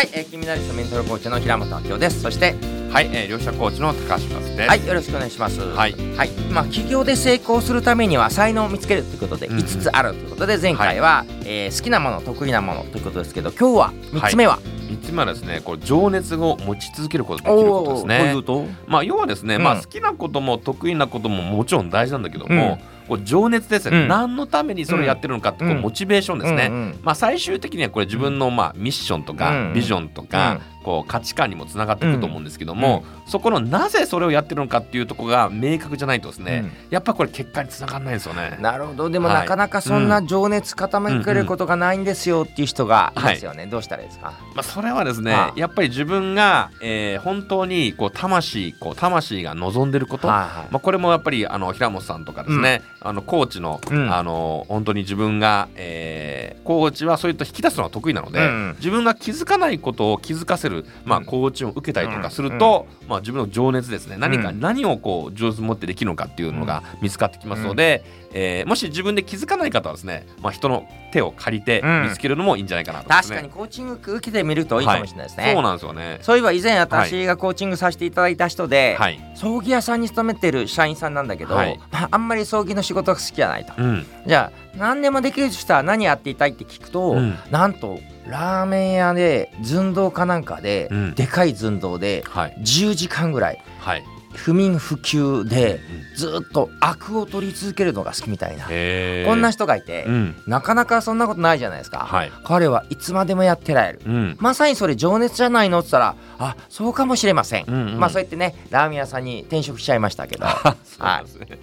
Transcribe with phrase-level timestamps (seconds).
[0.00, 2.22] はい、えー、金メダリストメンタルコーチの平本明夫です。
[2.22, 2.54] そして
[2.90, 4.66] はい、えー、両者コーチの高橋です。
[4.66, 5.60] はいよろしくお願いします。
[5.60, 9.60] はい、はい、まあ起業で成功するためには才能を見つけるということでうんうん。
[9.60, 14.58] 5つあるということで前回は、えー好きなもの得意なものということですけど今日は3つ目は、
[14.88, 18.42] 三つ目はですねこれ情熱を持ち続けることができることですね
[18.86, 19.62] まあ要はですね、うん。
[19.62, 22.78] まあ好きなことも得意なことももちろん大事なんだけども、
[23.10, 24.08] こう情熱ですね、うん。
[24.08, 25.80] 何のためにそれをやってるのかってこううん。
[25.80, 26.70] モチベーションですね、
[27.02, 29.74] まあ最終的にはこれ自分のまあミッションとかうん。
[29.74, 38.56] ビジョンとかこう価値観にもつながっていくと思うんですけども、そこのなぜそれをやってるのかっていうところが明確じゃないとですね、やっぱこれ結果につながらないんですよね。
[38.60, 39.10] なるほど。
[39.10, 39.40] でもはい。
[39.40, 44.32] なかなかそんな情熱傾けることがないんですよっていう人がいますよね、どうしたらいいですか？
[44.54, 45.52] まあ、それはですね、はあ。
[45.56, 50.48] やっぱり自分が、えー本当にこう魂こう魂が望んでること、はいはい。
[50.70, 54.12] まあ、これもやっぱりあの平本さんとかですね、あのコーチの,、うん。
[54.12, 58.74] あの本当に自分が、えーコーチはそういった引き出すのが得意なので、うんうん。
[58.76, 60.69] 自分が気づかないことを気づかせる、
[61.04, 61.24] まあ、うん。
[61.24, 64.16] コーチを受けたりとかすると、まあ、自分の情熱ですね。
[64.16, 64.60] 何か、うん。
[64.60, 72.02] 何をこう上手に持ってできるのかっていうのが見つかってきますので、えーもし自分で気づかない方はですね、まあ、人の手を借りてうん。
[72.04, 76.18] 見つけるのもいいんじゃないかなとね、確かにコーチング受けてみるといいかもしれないですね、そうなんですよね。
[76.22, 79.20] そういえば以前私がコーチングさせていただいた人で、はい。
[79.34, 81.80] 葬儀屋さんに勤めてる社員さんなんだけど、はい。
[81.90, 84.06] まあ、あんまり葬儀の仕事が好きじゃないと、うん。
[84.26, 87.36] じゃあ何でもできる人は何やっていたいって聞くと、うん。
[87.50, 92.56] なんとラーメン屋で寸胴かなんかで、うんでかい寸胴ではい。
[92.60, 94.04] 10時間ぐらいはい。
[94.32, 95.80] 不眠不休で
[96.12, 100.36] うんずっとアクを取り続けるのが好きみたいな、こんな人がいて、うん。
[100.46, 102.32] なかなかそんなことないじゃないですか、はい。
[102.44, 104.36] 彼はいつまでもやってられるうん。
[104.38, 111.58] まさにそれ情熱じゃないのって言ったらあそうかもしれません、うんうんまあそうやってねラーメン屋さんに転職しちゃいましたけど そうですね。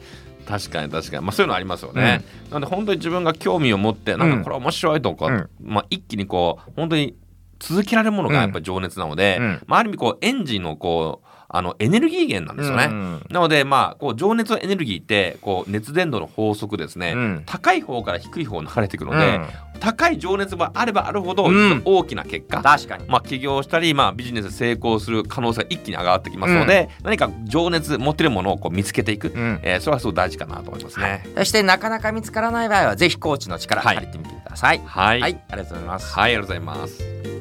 [0.48, 2.24] 確かに確かに、まあ、そういうのありますよね。
[2.50, 5.50] なので本当に自分が興味を持ってなんかこれ面白いとか、うん。
[5.62, 7.16] まあ、一気にこう本当に
[7.60, 9.62] 続けられるものがやっぱり情熱なので、うん。
[9.68, 12.86] まあ、ある意味こうエンジンのこうあのエネルギー源なんですよね。
[12.86, 13.26] うん。
[13.30, 17.44] なのでまあこう情熱のエネルギーってこう熱伝導の法則ですね、うん。
[17.46, 19.48] 高い方から低い方に流れていくので、うん
[19.78, 21.82] 高い情熱があればあるほどうん。
[21.86, 23.06] 大きな結果、確かに。
[23.08, 29.60] まあ、起業したり、まあ、ビジネス成功する可能性が一気に上がってきますので、何か情熱持ってるものをこう見つけていく、うん。
[29.64, 31.24] えーそれはすごい大事かなと思いますね。
[31.38, 33.96] そしてなかなか見つからない場合はぜひコーチの力はい。
[33.96, 34.82] 借りてみてください。
[34.86, 36.14] はい、はい、ありがとうございます。
[36.14, 37.37] はい、ありがとうございます。